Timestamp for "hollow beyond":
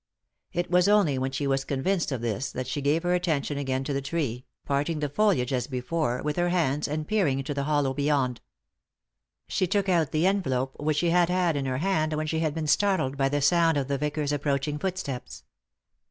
7.65-8.41